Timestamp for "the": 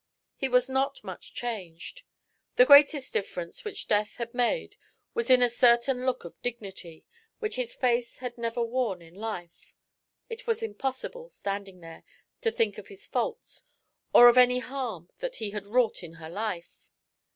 2.55-2.65